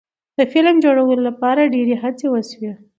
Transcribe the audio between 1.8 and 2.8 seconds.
هڅې وشوې.